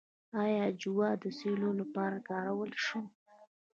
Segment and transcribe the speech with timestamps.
[0.43, 3.05] آیا جوار د سیلو لپاره کارولی شم؟